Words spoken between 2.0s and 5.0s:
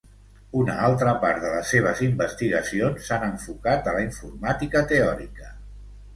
investigacions s'han enfocat a la informàtica